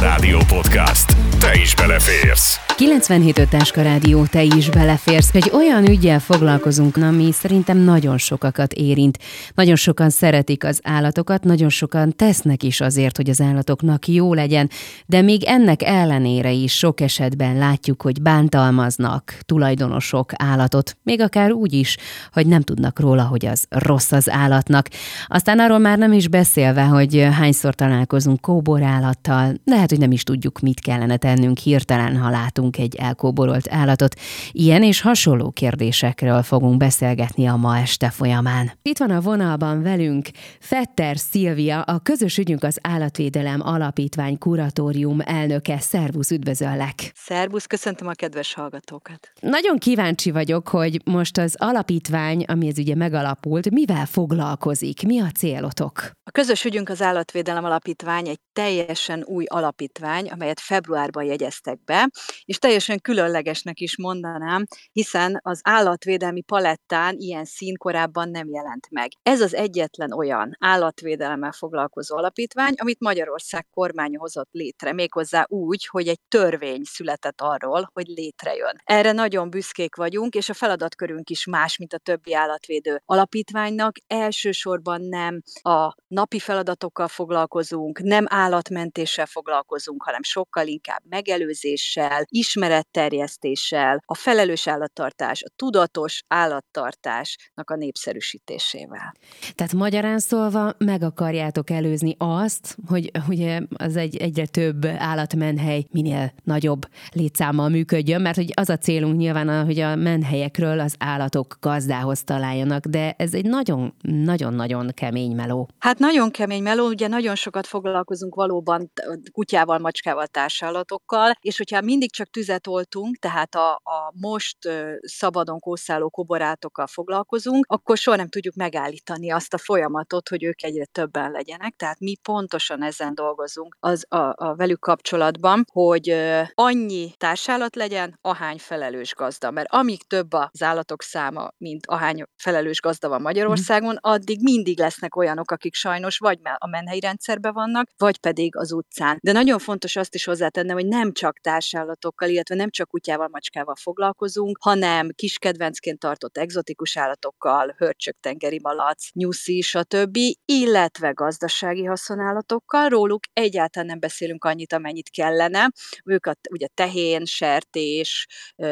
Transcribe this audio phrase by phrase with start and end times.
[0.00, 1.33] Rádió Podcast.
[1.44, 2.64] Te is beleférsz.
[2.76, 5.34] 97 Táska Rádió, te is beleférsz.
[5.34, 9.18] Egy olyan ügyel foglalkozunk, ami szerintem nagyon sokakat érint.
[9.54, 14.70] Nagyon sokan szeretik az állatokat, nagyon sokan tesznek is azért, hogy az állatoknak jó legyen,
[15.06, 21.72] de még ennek ellenére is sok esetben látjuk, hogy bántalmaznak tulajdonosok állatot, még akár úgy
[21.72, 21.96] is,
[22.32, 24.88] hogy nem tudnak róla, hogy az rossz az állatnak.
[25.26, 30.60] Aztán arról már nem is beszélve, hogy hányszor találkozunk kóborállattal, lehet, hogy nem is tudjuk,
[30.60, 34.14] mit kellene tennünk hirtelen, ha látunk egy elkóborolt állatot.
[34.50, 38.72] Ilyen és hasonló kérdésekről fogunk beszélgetni a ma este folyamán.
[38.82, 40.28] Itt van a vonalban velünk
[40.60, 45.78] Fetter Szilvia, a közös ügyünk az Állatvédelem Alapítvány Kuratórium elnöke.
[45.80, 47.12] Szervusz, üdvözöllek!
[47.14, 49.32] Szervusz, köszöntöm a kedves hallgatókat!
[49.40, 55.06] Nagyon kíváncsi vagyok, hogy most az alapítvány, ami ez ugye megalapult, mivel foglalkozik?
[55.06, 56.10] Mi a célotok?
[56.26, 62.10] A közös ügyünk az Állatvédelem Alapítvány egy teljesen új alapítvány, amelyet februárban jegyeztek be,
[62.44, 69.08] és teljesen különlegesnek is mondanám, hiszen az állatvédelmi palettán ilyen szín korábban nem jelent meg.
[69.22, 76.08] Ez az egyetlen olyan állatvédelemmel foglalkozó alapítvány, amit Magyarország kormánya hozott létre, méghozzá úgy, hogy
[76.08, 78.80] egy törvény született arról, hogy létrejön.
[78.84, 83.96] Erre nagyon büszkék vagyunk, és a feladatkörünk is más, mint a többi állatvédő alapítványnak.
[84.06, 94.14] Elsősorban nem a napi feladatokkal foglalkozunk, nem állatmentéssel foglalkozunk, hanem sokkal inkább megelőzéssel, ismeretterjesztéssel, a
[94.14, 99.14] felelős állattartás, a tudatos állattartásnak a népszerűsítésével.
[99.54, 106.32] Tehát magyarán szólva meg akarjátok előzni azt, hogy ugye az egy, egyre több állatmenhely minél
[106.44, 112.22] nagyobb létszámmal működjön, mert hogy az a célunk nyilván, hogy a menhelyekről az állatok gazdához
[112.24, 115.68] találjanak, de ez egy nagyon-nagyon-nagyon kemény meló.
[115.78, 118.92] Hát nagyon kemény meló, ugye nagyon sokat foglalkozunk valóban
[119.32, 124.58] kutyával, macskával, társállatokkal, és hogyha mindig csak tüzet oltunk, tehát a, a most
[125.00, 130.84] szabadon kószáló koborátokkal foglalkozunk, akkor soha nem tudjuk megállítani azt a folyamatot, hogy ők egyre
[130.84, 131.74] többen legyenek.
[131.76, 136.14] Tehát mi pontosan ezen dolgozunk az a, a velük kapcsolatban, hogy
[136.54, 139.50] annyi társállat legyen, ahány felelős gazda.
[139.50, 145.16] Mert amíg több az állatok száma, mint ahány felelős gazda van Magyarországon, addig mindig lesznek
[145.16, 149.18] olyanok, akik sajnos vagy a menhelyi rendszerben vannak, vagy pedig az utcán.
[149.22, 153.74] De nagyon fontos azt is hozzátennem, hogy nem csak társállatokkal, illetve nem csak kutyával, macskával
[153.74, 162.88] foglalkozunk, hanem kiskedvencként tartott egzotikus állatokkal, hörcsök, tengeri malac, nyuszi, stb., illetve gazdasági haszonállatokkal.
[162.88, 165.70] Róluk egyáltalán nem beszélünk annyit, amennyit kellene.
[166.04, 168.26] Ők a, ugye tehén, sertés,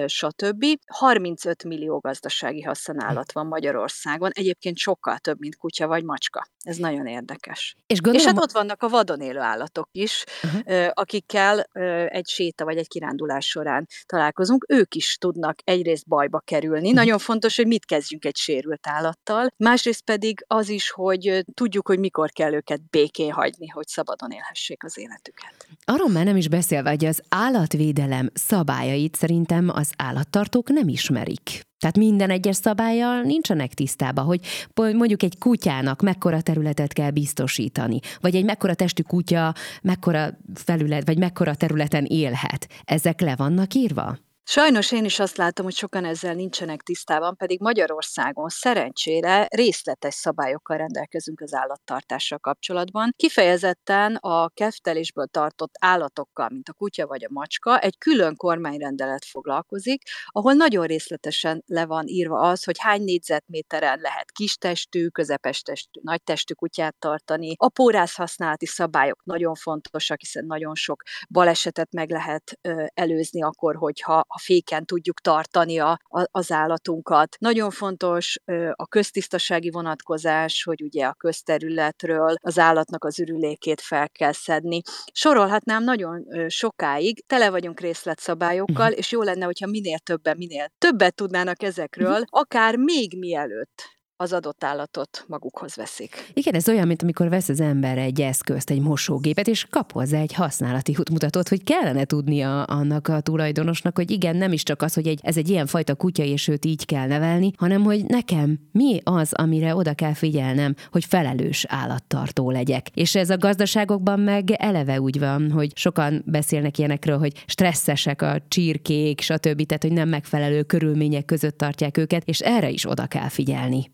[0.07, 0.65] stb.
[0.93, 4.31] 35 millió gazdasági haszonállat van Magyarországon.
[4.35, 6.47] Egyébként sokkal több, mint kutya vagy macska.
[6.59, 7.75] Ez nagyon érdekes.
[7.87, 10.89] És, gondolom, és hát ott vannak a vadon élő állatok is, uh-huh.
[10.93, 11.61] akikkel
[12.09, 14.65] egy séta vagy egy kirándulás során találkozunk.
[14.69, 16.81] Ők is tudnak egyrészt bajba kerülni.
[16.81, 16.95] Uh-huh.
[16.95, 19.49] Nagyon fontos, hogy mit kezdjünk egy sérült állattal.
[19.57, 24.85] Másrészt pedig az is, hogy tudjuk, hogy mikor kell őket békén hagyni, hogy szabadon élhessék
[24.85, 25.67] az életüket.
[25.85, 31.71] Arról már nem is beszélve, hogy az állatvédelem szabályait szerintem az állattartók nem ismerik.
[31.83, 34.41] Tehát minden egyes szabályjal nincsenek tisztában, hogy
[34.75, 41.19] mondjuk egy kutyának mekkora területet kell biztosítani, vagy egy mekkora testű kutya mekkora felület, vagy
[41.19, 42.69] mekkora területen élhet.
[42.85, 44.19] Ezek le vannak írva?
[44.45, 50.77] Sajnos én is azt látom, hogy sokan ezzel nincsenek tisztában, pedig Magyarországon szerencsére részletes szabályokkal
[50.77, 53.13] rendelkezünk az állattartással kapcsolatban.
[53.17, 60.03] Kifejezetten a keftelésből tartott állatokkal, mint a kutya vagy a macska, egy külön kormányrendelet foglalkozik,
[60.27, 66.23] ahol nagyon részletesen le van írva az, hogy hány négyzetméteren lehet kistestű, közepes testű, nagy
[66.23, 67.55] testű kutyát tartani.
[67.57, 72.59] A pórász használati szabályok nagyon fontosak, hiszen nagyon sok balesetet meg lehet
[72.95, 77.37] előzni akkor, hogyha a féken tudjuk tartani a, a, az állatunkat.
[77.39, 78.39] Nagyon fontos
[78.73, 84.81] a köztisztasági vonatkozás, hogy ugye a közterületről az állatnak az ürülékét fel kell szedni.
[85.13, 88.99] Sorolhatnám nagyon sokáig, tele vagyunk részletszabályokkal, mhm.
[88.99, 92.23] és jó lenne, hogyha minél többen, minél többet tudnának ezekről, mhm.
[92.29, 96.31] akár még mielőtt az adott állatot magukhoz veszik.
[96.33, 100.21] Igen, ez olyan, mint amikor vesz az ember egy eszközt, egy mosógépet, és kap hozzá
[100.21, 104.95] egy használati útmutatót, hogy kellene tudnia annak a tulajdonosnak, hogy igen, nem is csak az,
[104.95, 108.59] hogy egy, ez egy ilyen fajta kutya, és őt így kell nevelni, hanem hogy nekem
[108.73, 112.89] mi az, amire oda kell figyelnem, hogy felelős állattartó legyek.
[112.95, 118.37] És ez a gazdaságokban meg eleve úgy van, hogy sokan beszélnek ilyenekről, hogy stresszesek a
[118.49, 119.67] csirkék, stb.
[119.67, 123.91] Tehát, hogy nem megfelelő körülmények között tartják őket, és erre is oda kell figyelni.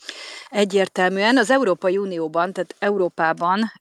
[0.48, 3.72] Egyértelműen az Európai Unióban, tehát Európában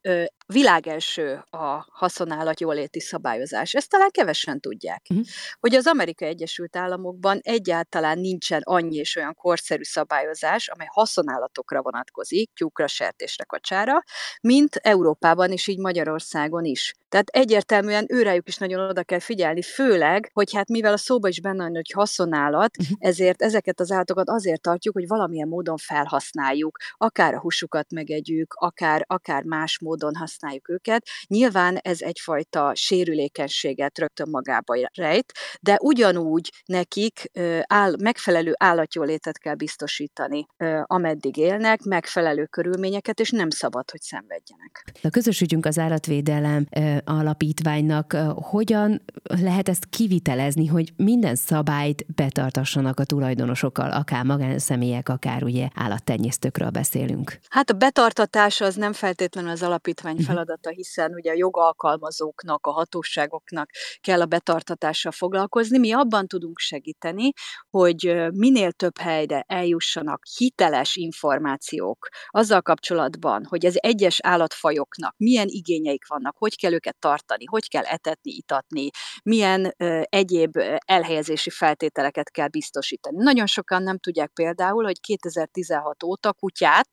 [0.53, 3.73] világ első a haszonállat jóléti szabályozás.
[3.73, 5.05] Ezt talán kevesen tudják.
[5.09, 5.25] Uh-huh.
[5.59, 12.51] Hogy az Amerikai Egyesült Államokban egyáltalán nincsen annyi és olyan korszerű szabályozás, amely haszonállatokra vonatkozik,
[12.53, 14.03] tyúkra, sertésre, kacsára,
[14.41, 16.93] mint Európában és így Magyarországon is.
[17.09, 21.41] Tehát egyértelműen őrájuk is nagyon oda kell figyelni, főleg, hogy hát mivel a szóba is
[21.41, 22.97] benne van, hogy haszonállat, uh-huh.
[22.99, 29.03] ezért ezeket az állatokat azért tartjuk, hogy valamilyen módon felhasználjuk, akár a húsukat megegyük, akár,
[29.07, 30.36] akár más módon használjuk
[30.67, 31.07] őket.
[31.27, 37.31] Nyilván ez egyfajta sérülékenységet rögtön magába rejt, de ugyanúgy nekik
[37.61, 40.45] áll, megfelelő állatjólétet kell biztosítani,
[40.83, 44.93] ameddig élnek, megfelelő körülményeket, és nem szabad, hogy szenvedjenek.
[45.03, 46.67] A közös ügyünk az állatvédelem
[47.03, 55.67] alapítványnak hogyan lehet ezt kivitelezni, hogy minden szabályt betartassanak a tulajdonosokkal, akár magánszemélyek, akár ugye
[55.75, 57.39] állattenyésztőkről beszélünk?
[57.49, 60.25] Hát a betartatás az nem feltétlenül az alapítvány.
[60.27, 63.69] Feladata, hiszen ugye a jogalkalmazóknak, a hatóságoknak
[64.01, 65.77] kell a betartatással foglalkozni.
[65.77, 67.31] Mi abban tudunk segíteni,
[67.69, 76.07] hogy minél több helyre eljussanak hiteles információk azzal kapcsolatban, hogy az egyes állatfajoknak milyen igényeik
[76.07, 78.89] vannak, hogy kell őket tartani, hogy kell etetni, itatni,
[79.23, 83.23] milyen egyéb elhelyezési feltételeket kell biztosítani.
[83.23, 86.89] Nagyon sokan nem tudják például, hogy 2016 óta kutyát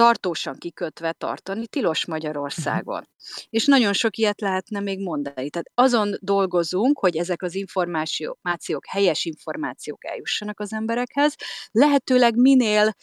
[0.00, 3.08] tartósan kikötve tartani tilos Magyarországon.
[3.50, 5.50] És nagyon sok ilyet lehetne még mondani.
[5.50, 11.34] Tehát azon dolgozunk, hogy ezek az információk, helyes információk eljussanak az emberekhez,
[11.70, 12.94] lehetőleg minél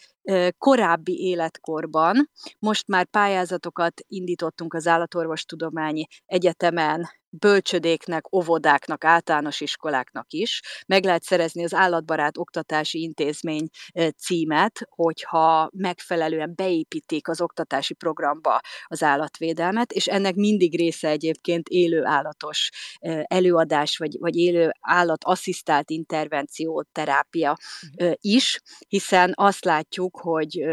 [0.58, 2.30] korábbi életkorban.
[2.58, 10.62] Most már pályázatokat indítottunk az Állatorvostudományi Egyetemen bölcsödéknek, óvodáknak, általános iskoláknak is.
[10.86, 13.68] Meg lehet szerezni az Állatbarát Oktatási Intézmény
[14.16, 22.04] címet, hogyha megfelelően beépítik az oktatási programba az állatvédelmet, és ennek mindig része egyébként élő
[22.04, 22.70] állatos
[23.22, 27.56] előadás, vagy, vagy élő állat asszisztált intervenció, terápia
[28.20, 30.64] is, hiszen azt látjuk, hogy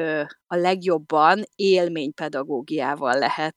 [0.47, 3.55] a legjobban élménypedagógiával lehet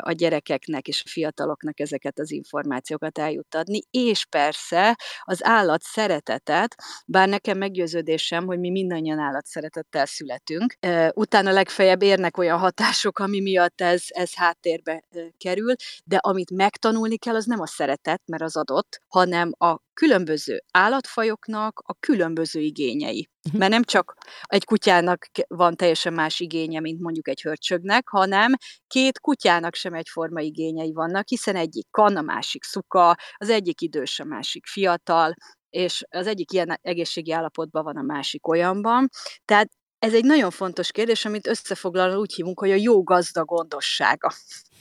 [0.00, 6.74] a gyerekeknek és a fiataloknak ezeket az információkat eljuttatni, és persze az állat szeretetet,
[7.06, 10.74] bár nekem meggyőződésem, hogy mi mindannyian állat szeretettel születünk,
[11.14, 15.04] utána legfeljebb érnek olyan hatások, ami miatt ez, ez háttérbe
[15.38, 15.74] kerül,
[16.04, 21.82] de amit megtanulni kell, az nem a szeretet, mert az adott, hanem a különböző állatfajoknak
[21.86, 23.28] a különböző igényei.
[23.48, 23.58] Mhm.
[23.58, 28.52] Mert nem csak egy kutyának van teljesen más igénye, mint mondjuk egy hörcsögnek, hanem
[28.86, 34.20] két kutyának sem egyforma igényei vannak, hiszen egyik kan, a másik szuka, az egyik idős,
[34.20, 35.34] a másik fiatal,
[35.70, 39.08] és az egyik ilyen egészségi állapotban van, a másik olyanban.
[39.44, 39.68] Tehát
[39.98, 44.32] ez egy nagyon fontos kérdés, amit összefoglalva úgy hívunk, hogy a jó gazda gondossága.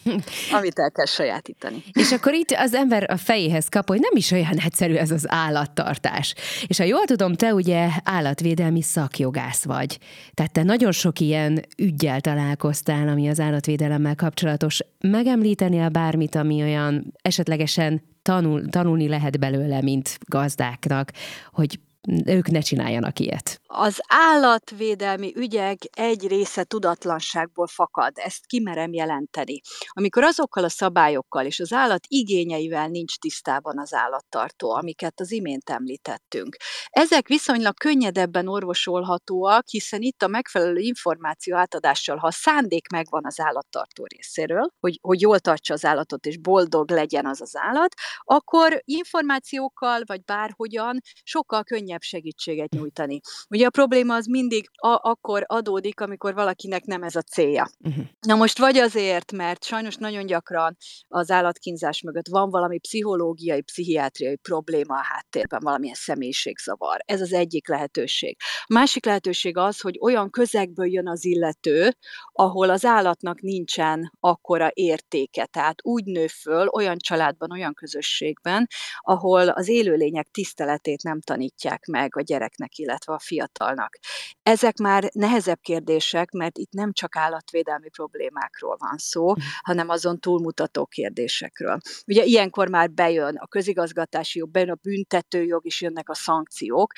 [0.58, 1.84] Amit el kell sajátítani.
[1.94, 5.26] És akkor itt az ember a fejéhez kap, hogy nem is olyan egyszerű ez az
[5.28, 6.36] állattartás.
[6.68, 10.00] És ha jól tudom, te ugye állatvédelmi szakjogász vagy.
[10.34, 14.80] Tehát te nagyon sok ilyen ügyjel találkoztál, ami az állatvédelemmel kapcsolatos.
[15.00, 21.12] Megemlíteni a bármit, ami olyan esetlegesen tanul, tanulni lehet belőle, mint gazdáknak,
[21.52, 21.80] hogy
[22.26, 23.62] ők ne csináljanak ilyet.
[23.72, 29.62] Az állatvédelmi ügyek egy része tudatlanságból fakad, ezt kimerem jelenteni.
[29.90, 35.70] Amikor azokkal a szabályokkal és az állat igényeivel nincs tisztában az állattartó, amiket az imént
[35.70, 36.58] említettünk.
[36.90, 43.40] Ezek viszonylag könnyedebben orvosolhatóak, hiszen itt a megfelelő információ átadással, ha a szándék megvan az
[43.40, 48.82] állattartó részéről, hogy, hogy jól tartsa az állatot és boldog legyen az az állat, akkor
[48.86, 53.20] információkkal vagy bárhogyan sokkal könnyebb segítséget nyújtani.
[53.60, 57.70] Ugye a probléma az mindig a- akkor adódik, amikor valakinek nem ez a célja.
[57.80, 58.04] Uh-huh.
[58.20, 64.36] Na most vagy azért, mert sajnos nagyon gyakran az állatkínzás mögött van valami pszichológiai, pszichiátriai
[64.36, 67.00] probléma a háttérben, valamilyen személyiségzavar.
[67.06, 68.38] Ez az egyik lehetőség.
[68.62, 71.98] A másik lehetőség az, hogy olyan közegből jön az illető,
[72.32, 75.46] ahol az állatnak nincsen akkora értéke.
[75.46, 78.68] Tehát úgy nő föl olyan családban, olyan közösségben,
[79.00, 83.20] ahol az élőlények tiszteletét nem tanítják meg a gyereknek, illetve a
[83.60, 83.98] fiatalnak.
[84.44, 89.40] Ezek már nehezebb kérdések, mert itt nem csak állatvédelmi problémákról van szó, mhm.
[89.62, 91.78] hanem azon túlmutató kérdésekről.
[92.08, 96.94] Ugye ilyenkor már bejön a közigazgatási jog, bejön a büntetőjog, is jönnek a szankciók.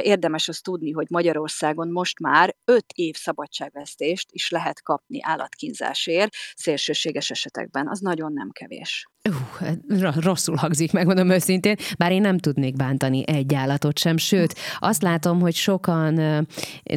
[0.00, 7.30] Érdemes azt tudni, hogy Magyarországon most már öt év szabadságvesztést is lehet kapni állatkínzásért, szélsőséges
[7.30, 7.88] esetekben.
[7.88, 9.06] Az nagyon nem kevés.
[9.28, 15.02] Uh, rosszul hangzik, megmondom őszintén, bár én nem tudnék bántani egy állatot sem, sőt, azt
[15.02, 16.46] látom, hogy sokan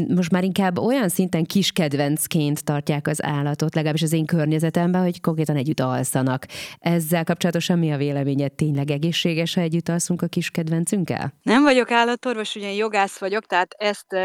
[0.08, 5.22] most már inkább olyan szinten kis kedvencként tartják az állatot, legalábbis az én környezetemben, hogy
[5.22, 6.46] konkrétan együtt alszanak.
[6.80, 8.52] Ezzel kapcsolatosan mi a véleményed?
[8.52, 11.34] Tényleg egészséges, ha együtt alszunk a kis kedvencünkkel?
[11.44, 14.16] Nem vagyok állatorvos, ugye jogász vagyok, tehát ezt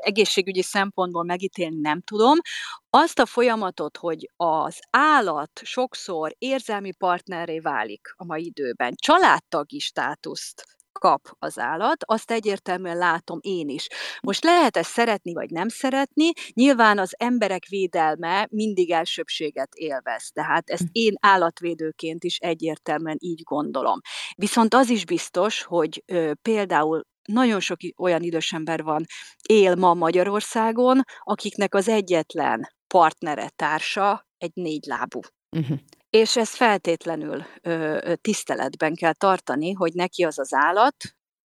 [0.00, 2.38] egészségügyi szempontból megítélni nem tudom.
[2.94, 10.64] Azt a folyamatot, hogy az állat sokszor érzelmi partnerré válik a mai időben, családtagi státuszt
[10.92, 13.86] kap az állat, azt egyértelműen látom én is.
[14.20, 20.70] Most lehet ezt szeretni vagy nem szeretni, nyilván az emberek védelme mindig elsőbséget élvez, tehát
[20.70, 20.88] ezt hm.
[20.92, 24.00] én állatvédőként is egyértelműen így gondolom.
[24.34, 29.04] Viszont az is biztos, hogy ö, például nagyon sok olyan idős ember van,
[29.48, 35.20] él ma Magyarországon, akiknek az egyetlen partnere, társa egy négylábú.
[35.56, 35.78] Uh-huh.
[36.10, 40.96] És ezt feltétlenül ö, tiszteletben kell tartani, hogy neki az az állat,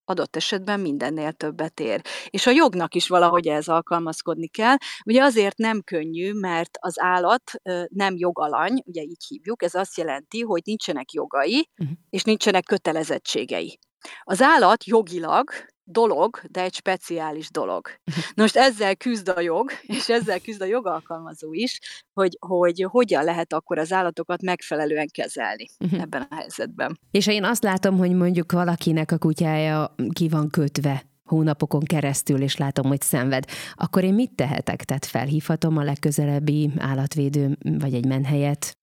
[0.09, 2.01] adott esetben mindennél többet ér.
[2.29, 4.75] És a jognak is valahogy ez alkalmazkodni kell.
[5.05, 7.51] Ugye azért nem könnyű, mert az állat
[7.87, 11.97] nem jogalany, ugye így hívjuk, ez azt jelenti, hogy nincsenek jogai, uh-huh.
[12.09, 13.79] és nincsenek kötelezettségei.
[14.23, 15.49] Az állat jogilag
[15.89, 17.87] dolog, de egy speciális dolog.
[18.35, 21.79] Most ezzel küzd a jog, és ezzel küzd a jogalkalmazó is,
[22.13, 26.01] hogy, hogy hogyan lehet akkor az állatokat megfelelően kezelni uh-huh.
[26.01, 26.99] ebben a helyzetben.
[27.11, 32.57] És én azt látom, hogy mondjuk valakinek a kutyája ki van kötve hónapokon keresztül, és
[32.57, 33.43] látom, hogy szenved,
[33.75, 34.83] akkor én mit tehetek?
[34.83, 38.77] Tehát felhívhatom a legközelebbi állatvédő, vagy egy menhelyet?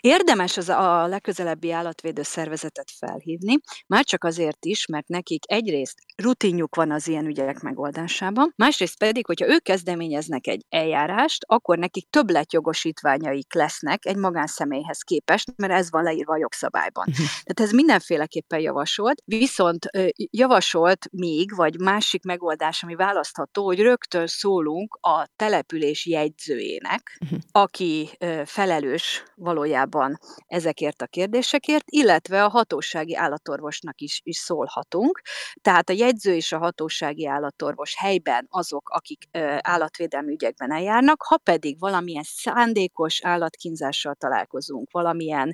[0.00, 3.54] Érdemes az a legközelebbi állatvédő szervezetet felhívni,
[3.86, 9.26] már csak azért is, mert nekik egyrészt rutinjuk van az ilyen ügyek megoldásában, másrészt pedig,
[9.26, 16.02] hogyha ők kezdeményeznek egy eljárást, akkor nekik többletjogosítványaik lesznek egy magánszemélyhez képest, mert ez van
[16.02, 17.04] leírva a jogszabályban.
[17.08, 17.26] Uh-huh.
[17.26, 19.86] Tehát ez mindenféleképpen javasolt, viszont
[20.30, 27.38] javasolt még, vagy másik megoldás, ami választható, hogy rögtön szólunk a település jegyzőjének, uh-huh.
[27.50, 28.10] aki
[28.44, 35.20] felelős valójában ezekért a kérdésekért, illetve a hatósági állatorvosnak is, is szólhatunk.
[35.60, 39.28] Tehát a jegyző és a hatósági állatorvos helyben azok, akik
[39.60, 45.52] állatvédelmi ügyekben eljárnak, ha pedig valamilyen szándékos állatkínzással találkozunk, valamilyen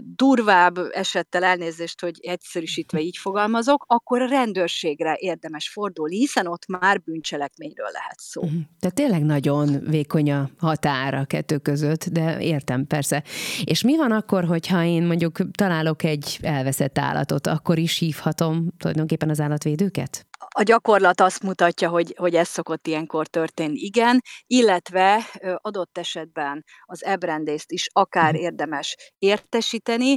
[0.00, 7.00] durvább esettel elnézést, hogy egyszerűsítve így fogalmazok, akkor a rendőrségre érdemes fordulni, hiszen ott már
[7.00, 8.42] bűncselekményről lehet szó.
[8.80, 13.22] Tehát tényleg nagyon vékony a határ a kettő között, de értem persze.
[13.64, 19.28] És mi van akkor, hogyha én mondjuk találok egy elveszett állatot, akkor is hívhatom tulajdonképpen
[19.30, 20.24] az állatvédőket?
[20.54, 25.24] a gyakorlat azt mutatja, hogy, hogy ez szokott ilyenkor történni, igen, illetve
[25.56, 28.42] adott esetben az ebrendészt is akár mhm.
[28.42, 30.16] érdemes értesíteni.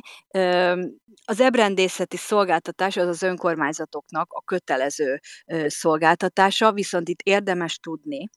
[1.26, 5.20] Az ebrendészeti szolgáltatás az az önkormányzatoknak a kötelező
[5.68, 8.30] szolgáltatása, viszont itt érdemes tudni,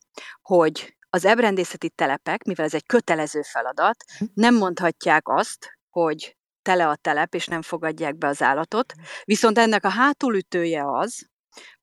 [0.42, 4.28] hogy az ebrendészeti telepek, mivel ez egy kötelező feladat, mhm.
[4.34, 6.36] nem mondhatják azt, hogy
[6.66, 8.92] tele a telep, és nem fogadják be az állatot.
[8.96, 9.04] Mhm.
[9.25, 11.28] Viszont ennek a hátulütője az,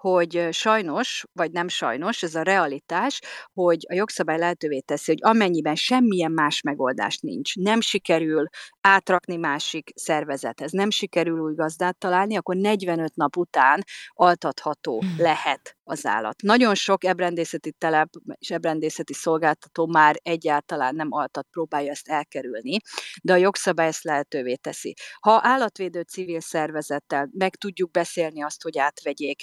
[0.03, 3.19] hogy sajnos, vagy nem sajnos, ez a realitás,
[3.53, 8.47] hogy a jogszabály lehetővé teszi, hogy amennyiben semmilyen más megoldás nincs, nem sikerül
[8.81, 15.15] átrakni másik szervezethez, nem sikerül új gazdát találni, akkor 45 nap után altatható hmm.
[15.17, 16.41] lehet az állat.
[16.41, 22.77] Nagyon sok ebrendészeti telep és ebrendészeti szolgáltató már egyáltalán nem altat, próbálja ezt elkerülni,
[23.21, 24.93] de a jogszabály ezt lehetővé teszi.
[25.19, 29.41] Ha állatvédő civil szervezettel meg tudjuk beszélni azt, hogy átvegyék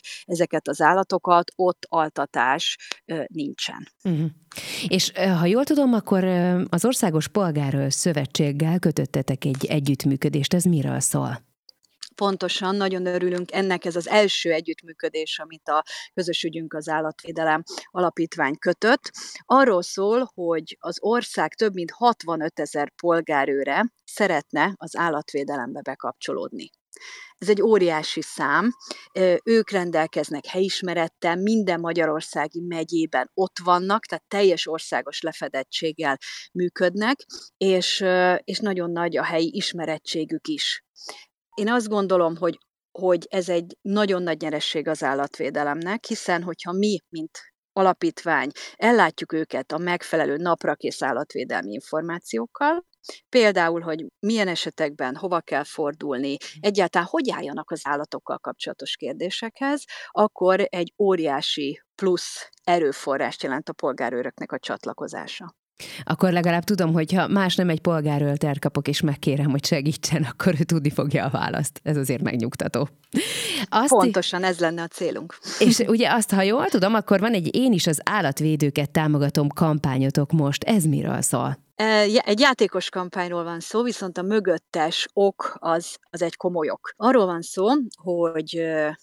[0.50, 2.76] ezeket az állatokat, ott altatás
[3.26, 3.88] nincsen.
[4.04, 4.28] Uh-huh.
[4.88, 6.24] És ha jól tudom, akkor
[6.68, 10.54] az Országos Polgár Szövetséggel kötöttetek egy együttműködést.
[10.54, 11.48] Ez miről szól?
[12.14, 15.82] pontosan, nagyon örülünk ennek, ez az első együttműködés, amit a
[16.14, 19.10] Közös Ügyünk az Állatvédelem Alapítvány kötött.
[19.44, 26.70] Arról szól, hogy az ország több mint 65 ezer polgárőre szeretne az állatvédelembe bekapcsolódni.
[27.38, 28.70] Ez egy óriási szám.
[29.44, 36.18] Ők rendelkeznek helyismerettel, minden magyarországi megyében ott vannak, tehát teljes országos lefedettséggel
[36.52, 38.04] működnek, és,
[38.44, 40.84] és nagyon nagy a helyi ismerettségük is.
[41.54, 42.58] Én azt gondolom, hogy
[42.98, 47.38] hogy ez egy nagyon nagy nyeresség az állatvédelemnek, hiszen hogyha mi, mint
[47.72, 52.84] alapítvány ellátjuk őket a megfelelő naprakész állatvédelmi információkkal,
[53.28, 60.66] Például, hogy milyen esetekben hova kell fordulni, egyáltalán hogy álljanak az állatokkal kapcsolatos kérdésekhez, akkor
[60.68, 65.54] egy óriási plusz erőforrást jelent a polgárőröknek a csatlakozása.
[66.02, 70.54] Akkor legalább tudom, hogy ha más nem egy polgáröltert kapok, és megkérem, hogy segítsen, akkor
[70.60, 71.80] ő tudni fogja a választ.
[71.82, 72.88] Ez azért megnyugtató.
[73.68, 75.38] Azt Pontosan ez lenne a célunk.
[75.58, 80.32] És ugye azt, ha jól tudom, akkor van egy Én is az állatvédőket támogatom kampányotok
[80.32, 80.64] most.
[80.64, 81.58] Ez miről szól?
[81.80, 86.92] Egy játékos kampányról van szó, viszont a mögöttes ok az, az egy komoly ok.
[86.96, 87.66] Arról van szó,
[88.02, 88.50] hogy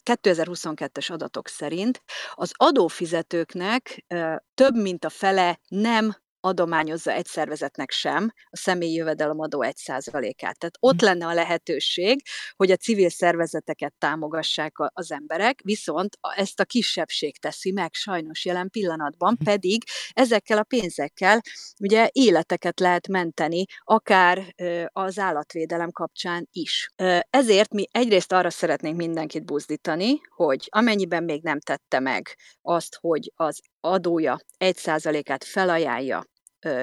[0.04, 2.02] 2022-es adatok szerint
[2.34, 4.06] az adófizetőknek
[4.54, 6.16] több mint a fele nem
[6.48, 10.58] adományozza egy szervezetnek sem a személyi jövedelemadó 1%-át.
[10.58, 11.06] Tehát ott hm.
[11.06, 12.22] lenne a lehetőség,
[12.56, 18.70] hogy a civil szervezeteket támogassák az emberek, viszont ezt a kisebbség teszi meg sajnos jelen
[18.70, 19.44] pillanatban, hm.
[19.44, 21.42] pedig ezekkel a pénzekkel
[21.80, 24.56] ugye életeket lehet menteni, akár
[24.92, 26.90] az állatvédelem kapcsán is.
[27.30, 33.32] Ezért mi egyrészt arra szeretnénk mindenkit buzdítani, hogy amennyiben még nem tette meg azt, hogy
[33.36, 36.24] az adója 1%-át felajánlja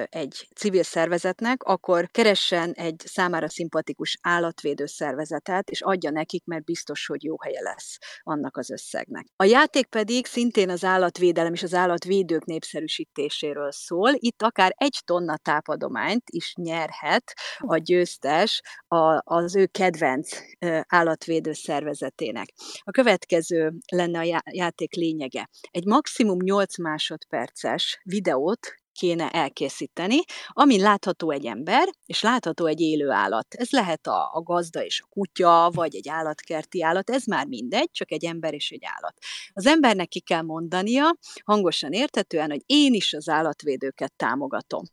[0.09, 7.05] egy civil szervezetnek, akkor keressen egy számára szimpatikus állatvédő szervezetet, és adja nekik, mert biztos,
[7.05, 9.25] hogy jó helye lesz annak az összegnek.
[9.35, 14.11] A játék pedig szintén az állatvédelem és az állatvédők népszerűsítéséről szól.
[14.13, 18.61] Itt akár egy tonna tápadományt is nyerhet a győztes
[19.23, 20.37] az ő kedvenc
[20.87, 22.53] állatvédő szervezetének.
[22.83, 25.49] A következő lenne a játék lényege.
[25.71, 33.09] Egy maximum 8 másodperces videót kéne elkészíteni, amin látható egy ember, és látható egy élő
[33.09, 33.53] állat.
[33.53, 37.91] Ez lehet a, a gazda és a kutya, vagy egy állatkerti állat, ez már mindegy,
[37.91, 39.17] csak egy ember és egy állat.
[39.53, 44.83] Az embernek ki kell mondania, hangosan értetően, hogy én is az állatvédőket támogatom.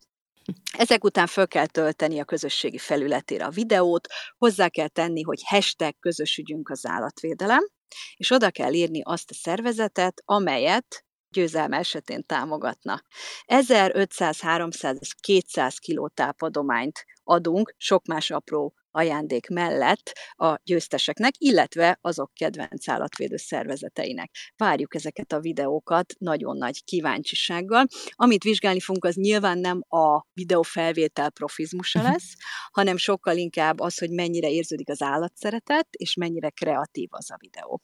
[0.77, 5.95] Ezek után föl kell tölteni a közösségi felületére a videót, hozzá kell tenni, hogy hashtag
[6.01, 7.69] közösügyünk az állatvédelem,
[8.17, 13.03] és oda kell írni azt a szervezetet, amelyet győzelme esetén támogatna.
[13.45, 21.99] 1500, 300 és 200 kiló tápadományt adunk, sok más apró ajándék mellett a győzteseknek, illetve
[22.01, 24.31] azok kedvenc állatvédő szervezeteinek.
[24.57, 27.87] Várjuk ezeket a videókat nagyon nagy kíváncsisággal.
[28.11, 32.11] Amit vizsgálni fogunk, az nyilván nem a videófelvétel profizmusa mhm.
[32.11, 32.35] lesz,
[32.71, 37.81] hanem sokkal inkább az, hogy mennyire érződik az állatszeretet, és mennyire kreatív az a videó.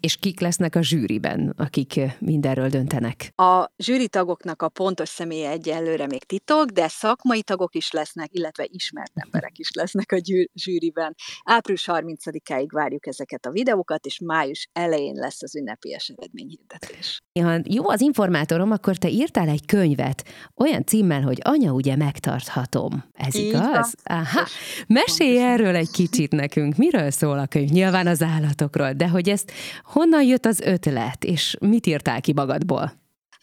[0.00, 3.32] És kik lesznek a zsűriben, akik mindenről döntenek?
[3.34, 9.12] A zsűritagoknak a pontos személye egyelőre még titok, de szakmai tagok is lesznek, illetve ismert
[9.14, 10.18] emberek is lesznek a
[10.54, 11.14] zsűriben.
[11.44, 17.20] Április 30-áig várjuk ezeket a videókat, és május elején lesz az ünnepélyes eredményhirdetés.
[17.40, 23.04] Ha jó az informátorom, akkor te írtál egy könyvet olyan címmel, hogy anya ugye megtarthatom.
[23.12, 23.62] Ez Így igaz?
[23.62, 24.18] Van.
[24.18, 24.46] Aha.
[24.86, 26.76] Mesélj erről egy kicsit nekünk.
[26.76, 27.70] Miről szól a könyv?
[27.70, 29.52] Nyilván az állatokról, de hogy ezt
[29.84, 32.92] honnan jött az ötlet, és mit írtál ki magadból?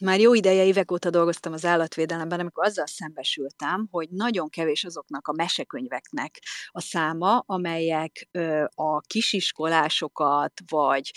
[0.03, 5.27] Már jó ideje, évek óta dolgoztam az állatvédelemben, amikor azzal szembesültem, hogy nagyon kevés azoknak
[5.27, 8.29] a mesekönyveknek a száma, amelyek
[8.75, 11.11] a kisiskolásokat, vagy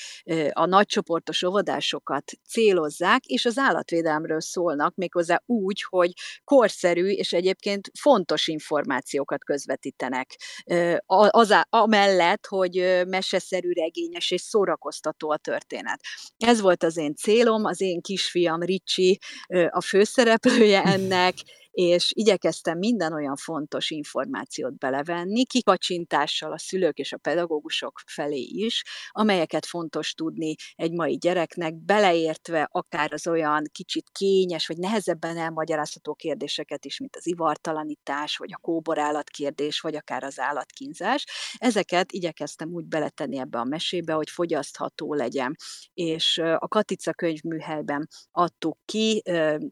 [0.52, 6.12] a nagycsoportos óvodásokat célozzák, és az állatvédelemről szólnak, méghozzá úgy, hogy
[6.44, 10.40] korszerű és egyébként fontos információkat közvetítenek.
[11.06, 16.00] Az, amellett, hogy meseszerű, regényes és szórakoztató a történet.
[16.36, 19.18] Ez volt az én célom, az én kisfiam Ricsi
[19.70, 21.34] a főszereplője ennek,
[21.76, 28.84] és igyekeztem minden olyan fontos információt belevenni, kikacsintással a szülők és a pedagógusok felé is,
[29.10, 36.14] amelyeket fontos tudni egy mai gyereknek, beleértve akár az olyan kicsit kényes, vagy nehezebben elmagyarázható
[36.14, 41.24] kérdéseket is, mint az ivartalanítás, vagy a kóborállat kérdés, vagy akár az állatkínzás.
[41.58, 45.56] Ezeket igyekeztem úgy beletenni ebbe a mesébe, hogy fogyasztható legyen.
[45.94, 49.22] És a Katica könyvműhelyben adtuk ki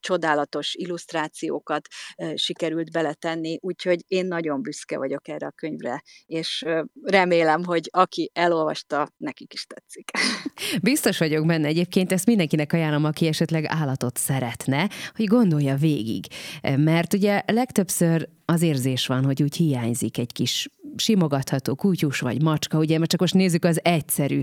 [0.01, 1.89] csodálatos illusztrációkat,
[2.35, 6.65] sikerült beletenni, úgyhogy én nagyon büszke vagyok erre a könyvre, és
[7.03, 10.11] remélem, hogy aki elolvasta, nekik is tetszik.
[10.83, 16.25] Biztos vagyok benne egyébként, ezt mindenkinek ajánlom, aki esetleg állatot szeretne, hogy gondolja végig.
[16.77, 22.79] Mert ugye legtöbbször az érzés van, hogy úgy hiányzik egy kis simogatható kutyus vagy macska,
[22.79, 24.43] ugye, mert csak most nézzük az egyszerű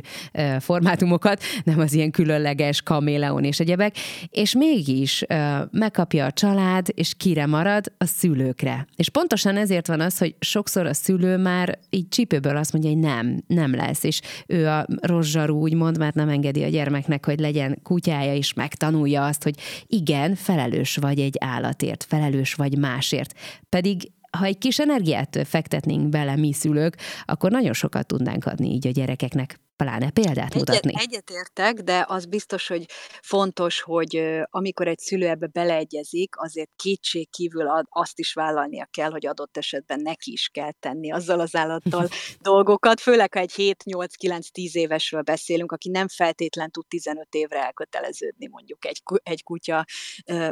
[0.59, 3.95] formátumokat, nem az ilyen különleges kaméleon és egyebek,
[4.29, 5.25] és mégis
[5.71, 7.91] megkapja a család, és kire marad?
[7.97, 8.87] A szülőkre.
[8.95, 12.99] És pontosan ezért van az, hogy sokszor a szülő már így csípőből azt mondja, hogy
[12.99, 17.79] nem, nem lesz, és ő a rozsarú úgymond, mert nem engedi a gyermeknek, hogy legyen
[17.83, 19.55] kutyája, és megtanulja azt, hogy
[19.87, 23.33] igen, felelős vagy egy állatért, felelős vagy másért.
[23.69, 28.87] Pedig ha egy kis energiát fektetnénk bele mi szülők, akkor nagyon sokat tudnánk adni így
[28.87, 29.59] a gyerekeknek.
[29.81, 30.93] Pláne példát mutatni.
[30.95, 32.85] Egyet, egyetértek, de az biztos, hogy
[33.21, 39.25] fontos, hogy amikor egy szülő ebbe beleegyezik, azért kétség kívül azt is vállalnia kell, hogy
[39.25, 42.07] adott esetben neki is kell tenni azzal az állattal
[42.39, 48.85] dolgokat, főleg ha egy 7-8-9-10 évesről beszélünk, aki nem feltétlen tud 15 évre elköteleződni mondjuk
[48.85, 49.85] egy, egy kutya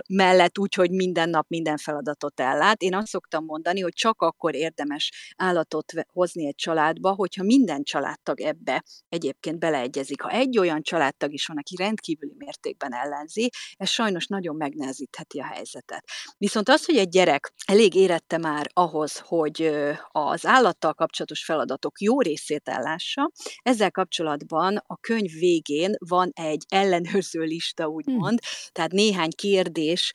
[0.08, 2.82] mellett, úgyhogy minden nap minden feladatot ellát.
[2.82, 8.42] Én azt szoktam mondani, hogy csak akkor érdemes állatot hozni egy családba, hogyha minden családtag
[8.42, 8.84] ebbe
[9.20, 10.22] egyébként beleegyezik.
[10.22, 15.46] Ha egy olyan családtag is van, aki rendkívüli mértékben ellenzi, ez sajnos nagyon megnehezítheti a
[15.46, 16.04] helyzetet.
[16.38, 19.72] Viszont az, hogy egy gyerek elég érette már ahhoz, hogy
[20.12, 27.42] az állattal kapcsolatos feladatok jó részét ellássa, ezzel kapcsolatban a könyv végén van egy ellenőrző
[27.42, 28.70] lista, úgymond, hmm.
[28.72, 30.14] tehát néhány kérdés,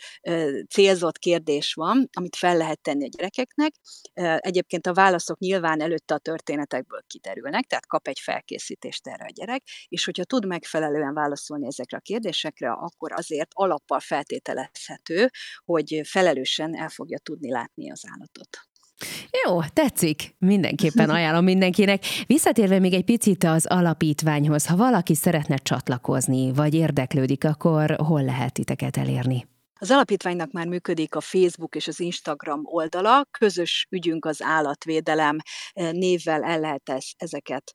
[0.69, 3.73] célzott kérdés van, amit fel lehet tenni a gyerekeknek.
[4.38, 9.62] Egyébként a válaszok nyilván előtte a történetekből kiderülnek, tehát kap egy felkészítést erre a gyerek,
[9.88, 15.30] és hogyha tud megfelelően válaszolni ezekre a kérdésekre, akkor azért alappal feltételezhető,
[15.64, 18.48] hogy felelősen el fogja tudni látni az állatot.
[19.44, 20.35] Jó, tetszik.
[20.38, 22.04] Mindenképpen ajánlom mindenkinek.
[22.26, 28.52] Visszatérve még egy picit az alapítványhoz, ha valaki szeretne csatlakozni, vagy érdeklődik, akkor hol lehet
[28.52, 29.46] titeket elérni?
[29.81, 35.37] Az alapítványnak már működik a Facebook és az Instagram oldala, közös ügyünk az állatvédelem.
[35.75, 37.73] Névvel el lehet ezeket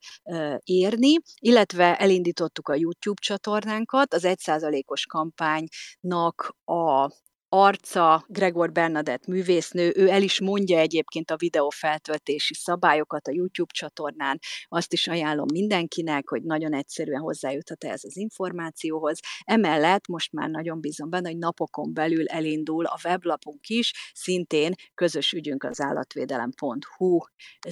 [0.64, 7.10] érni, illetve elindítottuk a YouTube csatornánkat, az 1%-os kampánynak a
[7.50, 13.72] arca Gregor Bernadett művésznő, ő el is mondja egyébként a videó feltöltési szabályokat a YouTube
[13.74, 19.20] csatornán, azt is ajánlom mindenkinek, hogy nagyon egyszerűen hozzájuthat ez az információhoz.
[19.44, 25.32] Emellett most már nagyon bízom benne, hogy napokon belül elindul a weblapunk is, szintén közös
[25.32, 27.18] ügyünk az állatvédelem.hu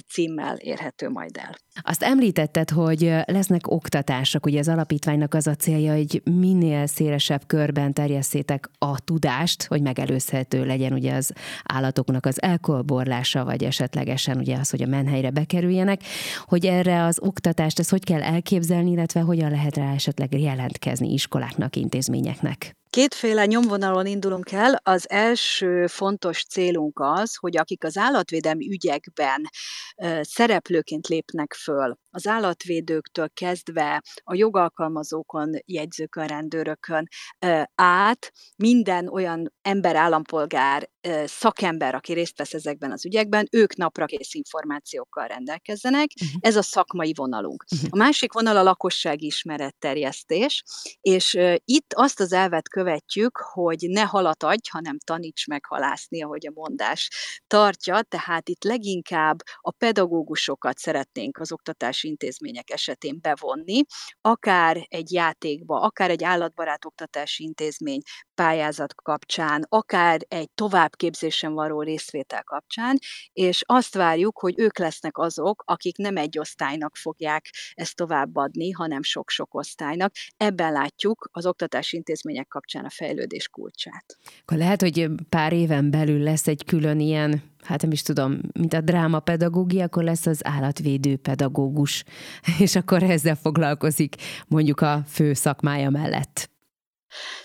[0.08, 1.54] címmel érhető majd el.
[1.82, 7.92] Azt említetted, hogy lesznek oktatások, ugye az alapítványnak az a célja, hogy minél szélesebb körben
[7.92, 11.32] terjesszétek a tudást, hogy megelőzhető legyen ugye az
[11.64, 16.00] állatoknak az elkolborlása, vagy esetlegesen ugye az, hogy a menhelyre bekerüljenek,
[16.44, 21.76] hogy erre az oktatást, ezt hogy kell elképzelni, illetve hogyan lehet rá esetleg jelentkezni iskoláknak,
[21.76, 22.76] intézményeknek?
[22.90, 24.80] Kétféle nyomvonalon indulunk el.
[24.82, 29.50] Az első fontos célunk az, hogy akik az állatvédelmi ügyekben
[30.20, 37.08] szereplőként lépnek föl, az állatvédőktől kezdve a jogalkalmazókon, jegyzőkön, rendőrökön
[37.74, 40.88] át minden olyan ember, állampolgár,
[41.24, 46.08] szakember, aki részt vesz ezekben az ügyekben, ők naprakész információkkal rendelkezzenek.
[46.22, 46.38] Uh-huh.
[46.40, 47.64] Ez a szakmai vonalunk.
[47.74, 47.88] Uh-huh.
[47.92, 50.62] A másik vonal a lakossági ismeretterjesztés,
[51.00, 56.46] és itt azt az elvet követjük, hogy ne halat adj, hanem taníts meg halászni, ahogy
[56.46, 57.10] a mondás
[57.46, 63.84] tartja, tehát itt leginkább a pedagógusokat szeretnénk az oktatási intézmények esetén bevonni,
[64.20, 68.00] akár egy játékba, akár egy állatbarát oktatási intézmény
[68.34, 72.98] pályázat kapcsán, akár egy továbbképzésen való részvétel kapcsán,
[73.32, 79.02] és azt várjuk, hogy ők lesznek azok, akik nem egy osztálynak fogják ezt továbbadni, hanem
[79.02, 80.12] sok-sok osztálynak.
[80.36, 84.18] Ebben látjuk az oktatási intézmények kapcsán a fejlődés kulcsát.
[84.40, 88.74] Akkor lehet, hogy pár éven belül lesz egy külön ilyen hát nem is tudom, mint
[88.74, 92.04] a drámapedagógia, akkor lesz az állatvédő pedagógus,
[92.64, 94.14] és akkor ezzel foglalkozik
[94.46, 96.50] mondjuk a fő szakmája mellett.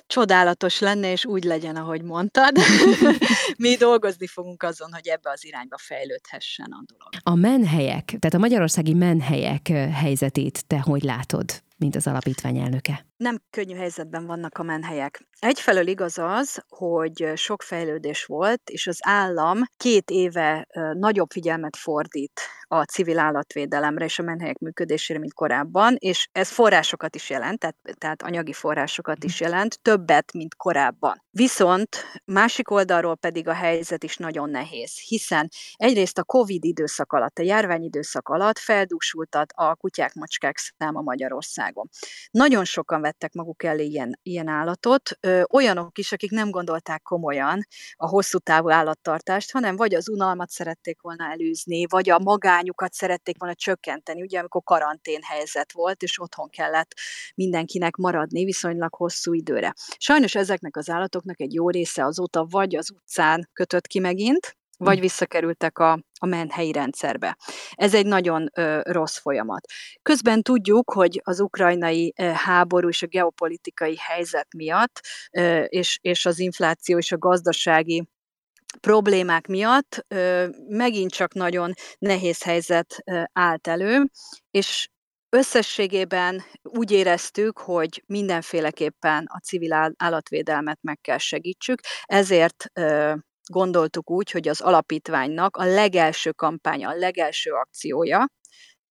[0.07, 2.51] Csodálatos lenne, és úgy legyen, ahogy mondtad.
[3.57, 7.13] Mi dolgozni fogunk azon, hogy ebbe az irányba fejlődhessen a dolog.
[7.23, 13.05] A menhelyek, tehát a magyarországi menhelyek helyzetét te hogy látod, mint az alapítvány elnöke?
[13.17, 15.27] Nem könnyű helyzetben vannak a menhelyek.
[15.39, 22.41] Egyfelől igaz az, hogy sok fejlődés volt, és az állam két éve nagyobb figyelmet fordít
[22.67, 27.75] a civil állatvédelemre és a menhelyek működésére, mint korábban, és ez forrásokat is jelent, tehát,
[27.97, 31.23] tehát anyagi forrásokat is jelent, többet, mint korábban.
[31.29, 37.37] Viszont másik oldalról pedig a helyzet is nagyon nehéz, hiszen egyrészt a COVID időszak alatt,
[37.39, 41.89] a járvány időszak alatt feldúsultat a kutyák, macskák száma Magyarországon.
[42.31, 47.67] Nagyon sokan vettek maguk elé ilyen, ilyen állatot, ö, olyanok is, akik nem gondolták komolyan
[47.95, 53.39] a hosszú távú állattartást, hanem vagy az unalmat szerették volna előzni, vagy a magányukat szerették
[53.39, 56.93] volna csökkenteni, ugye amikor karantén helyzet volt, és otthon kellett
[57.35, 59.73] mindenkinek maradni viszonylag hosszú időre.
[59.97, 64.99] Sajnos ezeknek az állatoknak egy jó része azóta vagy az utcán kötött ki megint, vagy
[64.99, 67.37] visszakerültek a, a menhelyi rendszerbe.
[67.71, 69.65] Ez egy nagyon ö, rossz folyamat.
[70.01, 74.99] Közben tudjuk, hogy az ukrajnai ö, háború és a geopolitikai helyzet miatt,
[75.31, 78.07] ö, és, és az infláció és a gazdasági
[78.79, 84.05] problémák miatt ö, megint csak nagyon nehéz helyzet ö, állt elő,
[84.51, 84.87] és
[85.35, 92.65] Összességében úgy éreztük, hogy mindenféleképpen a civil állatvédelmet meg kell segítsük, ezért
[93.51, 98.27] gondoltuk úgy, hogy az alapítványnak a legelső kampánya, a legelső akciója,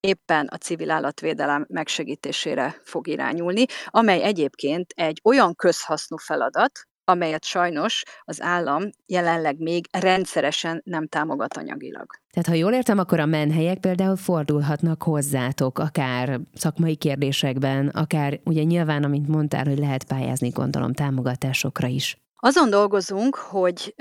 [0.00, 8.02] éppen a civil állatvédelem megsegítésére fog irányulni, amely egyébként egy olyan közhasznú feladat, amelyet sajnos
[8.20, 12.06] az állam jelenleg még rendszeresen nem támogat anyagilag.
[12.30, 18.62] Tehát ha jól értem, akkor a menhelyek például fordulhatnak hozzátok, akár szakmai kérdésekben, akár ugye
[18.62, 22.21] nyilván, amint mondtál, hogy lehet pályázni, gondolom, támogatásokra is.
[22.44, 23.94] Azon dolgozunk, hogy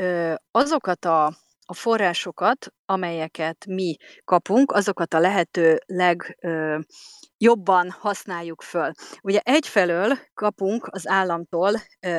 [0.52, 1.26] azokat a,
[1.66, 6.38] a forrásokat, amelyeket mi kapunk, azokat a lehető leg
[7.42, 8.92] jobban használjuk föl.
[9.22, 11.72] Ugye egyfelől kapunk az államtól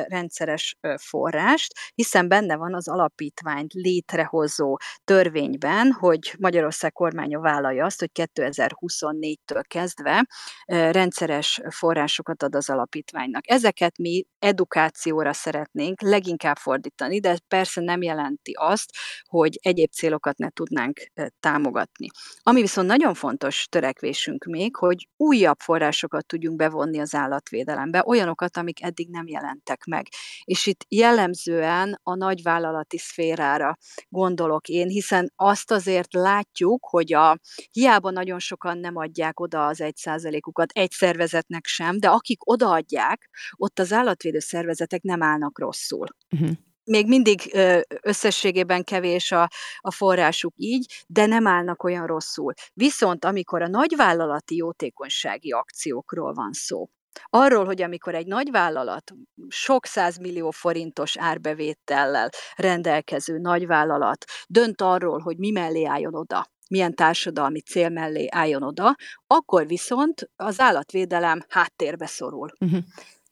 [0.07, 8.09] rendszeres forrást, hiszen benne van az alapítványt létrehozó törvényben, hogy Magyarország kormánya vállalja azt, hogy
[8.13, 10.27] 2024-től kezdve
[10.65, 13.49] rendszeres forrásokat ad az alapítványnak.
[13.49, 18.89] Ezeket mi edukációra szeretnénk leginkább fordítani, de persze nem jelenti azt,
[19.27, 20.99] hogy egyéb célokat ne tudnánk
[21.39, 22.07] támogatni.
[22.41, 28.83] Ami viszont nagyon fontos törekvésünk még, hogy újabb forrásokat tudjunk bevonni az állatvédelembe, olyanokat, amik
[28.83, 30.07] eddig nem jelentek meg.
[30.43, 33.77] És itt jellemzően a nagyvállalati szférára
[34.09, 37.37] gondolok én, hiszen azt azért látjuk, hogy a
[37.71, 43.29] hiába nagyon sokan nem adják oda az egy százalékukat egy szervezetnek sem, de akik odaadják,
[43.55, 46.07] ott az állatvédő szervezetek nem állnak rosszul.
[46.31, 46.49] Uh-huh
[46.83, 47.57] még mindig
[48.01, 52.53] összességében kevés a, a forrásuk így, de nem állnak olyan rosszul.
[52.73, 56.89] Viszont amikor a nagyvállalati jótékonysági akciókról van szó,
[57.29, 59.11] Arról, hogy amikor egy nagyvállalat,
[59.47, 59.85] sok
[60.21, 67.89] millió forintos árbevétellel rendelkező nagyvállalat dönt arról, hogy mi mellé álljon oda, milyen társadalmi cél
[67.89, 68.95] mellé álljon oda,
[69.27, 72.49] akkor viszont az állatvédelem háttérbe szorul.
[72.59, 72.79] Uh-huh.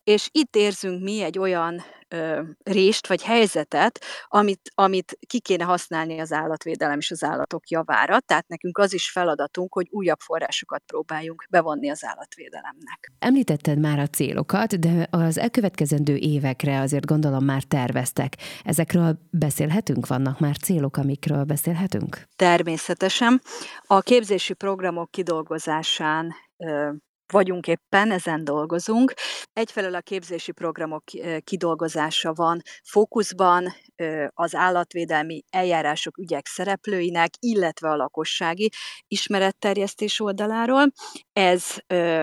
[0.04, 6.19] És itt érzünk mi egy olyan ö, rést vagy helyzetet, amit, amit ki kéne használni
[6.19, 8.19] az állatvédelem és az állatok javára.
[8.19, 13.12] Tehát nekünk az is feladatunk, hogy újabb forrásokat próbáljunk bevonni az állatvédelemnek.
[13.19, 18.38] Említetted már a célokat, de az elkövetkezendő évekre azért gondolom már terveztek.
[18.63, 20.08] Ezekről beszélhetünk?
[20.08, 22.28] Vannak már célok, amikről beszélhetünk?
[22.36, 23.41] Természetesen.
[23.88, 26.34] A képzési programok kidolgozásán
[27.32, 29.13] vagyunk éppen, ezen dolgozunk.
[29.54, 31.04] Egyfelől a képzési programok
[31.44, 33.74] kidolgozása van fókuszban,
[34.30, 38.70] az állatvédelmi eljárások ügyek szereplőinek, illetve a lakossági
[39.08, 40.91] ismeretterjesztés oldaláról.
[41.34, 41.65] Ez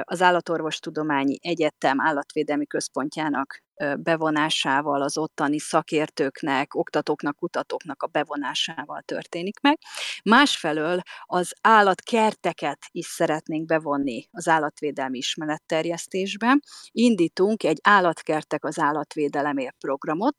[0.03, 3.66] az Állatorvostudományi Egyetem állatvédelmi központjának
[3.99, 9.79] bevonásával, az ottani szakértőknek, oktatóknak, kutatóknak a bevonásával történik meg.
[10.25, 16.59] Másfelől az állatkerteket is szeretnénk bevonni az állatvédelmi ismeretterjesztésbe.
[16.91, 20.35] Indítunk egy állatkertek az állatvédelemért programot,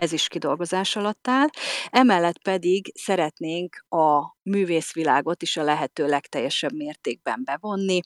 [0.00, 1.46] ez is kidolgozás alatt áll.
[1.90, 8.00] Emellett pedig szeretnénk a művészvilágot is a lehető legteljesebb mértékben bevonni,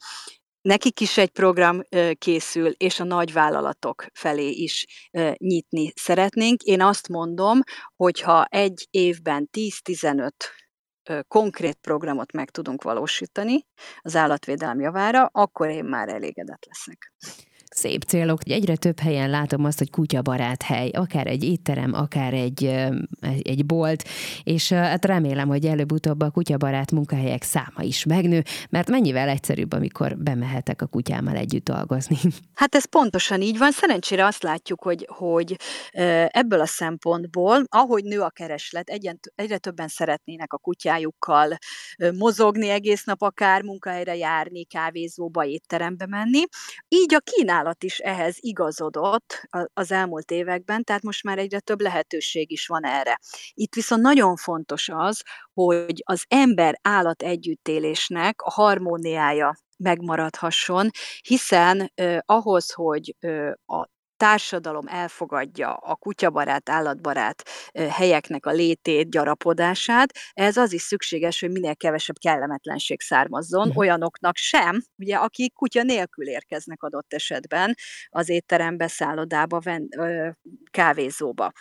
[0.66, 1.80] nekik is egy program
[2.18, 4.84] készül, és a nagyvállalatok felé is
[5.36, 6.62] nyitni szeretnénk.
[6.62, 7.60] Én azt mondom,
[7.96, 10.30] hogy ha egy évben 10-15
[11.28, 13.66] konkrét programot meg tudunk valósítani
[14.00, 17.12] az állatvédelmi javára, akkor én már elégedett leszek
[17.70, 18.40] szép célok.
[18.44, 22.64] Egyre több helyen látom azt, hogy kutyabarát hely, akár egy étterem, akár egy,
[23.42, 24.04] egy bolt,
[24.42, 30.16] és hát remélem, hogy előbb-utóbb a kutyabarát munkahelyek száma is megnő, mert mennyivel egyszerűbb, amikor
[30.16, 32.16] bemehetek a kutyámmal együtt dolgozni.
[32.54, 33.70] Hát ez pontosan így van.
[33.70, 35.56] Szerencsére azt látjuk, hogy, hogy
[36.26, 41.56] ebből a szempontból, ahogy nő a kereslet, egyre, egyre többen szeretnének a kutyájukkal
[42.18, 46.42] mozogni egész nap, akár munkahelyre járni, kávézóba, étterembe menni.
[46.88, 51.80] Így a kínálat kínálat is ehhez igazodott az elmúlt években, tehát most már egyre több
[51.80, 53.20] lehetőség is van erre.
[53.52, 60.90] Itt viszont nagyon fontos az, hogy az ember-állat együttélésnek a harmóniája megmaradhasson,
[61.22, 67.42] hiszen eh, ahhoz, hogy eh, a társadalom elfogadja a kutyabarát, állatbarát
[67.90, 73.76] helyeknek a létét, gyarapodását, ez az is szükséges, hogy minél kevesebb kellemetlenség származzon uh-huh.
[73.76, 77.74] olyanoknak sem, ugye, akik kutya nélkül érkeznek adott esetben
[78.08, 79.60] az étterembe, szállodába,
[80.70, 81.52] kávézóba.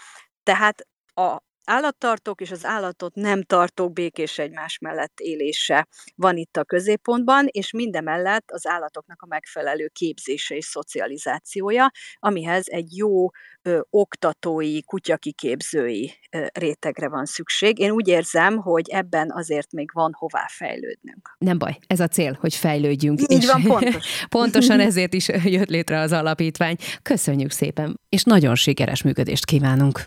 [0.44, 6.64] Tehát a állattartók és az állatot nem tartók békés egymás mellett élése van itt a
[6.64, 13.30] középpontban, és mindemellett az állatoknak a megfelelő képzése és szocializációja, amihez egy jó
[13.62, 17.80] ö, oktatói, kutyakiképzői ö, rétegre van szükség.
[17.80, 21.36] Én úgy érzem, hogy ebben azért még van hová fejlődnünk.
[21.38, 23.22] Nem baj, ez a cél, hogy fejlődjünk.
[23.22, 24.26] Így és van, pontos.
[24.30, 26.76] pontosan ezért is jött létre az alapítvány.
[27.02, 30.06] Köszönjük szépen, és nagyon sikeres működést kívánunk.